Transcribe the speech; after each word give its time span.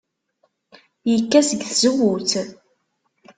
Yekka 1.09 1.39
seg 1.49 1.61
tzewwut. 1.69 2.31